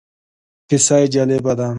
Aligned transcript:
کیسه 0.69 0.95
یې 1.01 1.07
جالبه 1.13 1.53
ده. 1.59 1.67